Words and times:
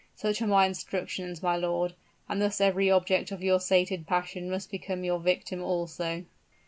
Such 0.15 0.41
are 0.41 0.47
my 0.47 0.65
instructions, 0.65 1.43
my 1.43 1.55
lord; 1.55 1.93
and 2.27 2.41
thus 2.41 2.59
every 2.59 2.89
object 2.89 3.31
of 3.31 3.43
your 3.43 3.59
sated 3.59 4.07
passion 4.07 4.49
must 4.49 4.71
become 4.71 5.03
your 5.03 5.19
victim 5.19 5.61
also." 5.61 6.25